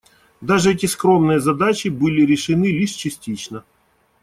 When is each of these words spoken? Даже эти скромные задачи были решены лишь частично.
Даже 0.41 0.71
эти 0.73 0.87
скромные 0.87 1.39
задачи 1.39 1.89
были 1.89 2.21
решены 2.25 2.71
лишь 2.71 2.93
частично. 2.93 3.63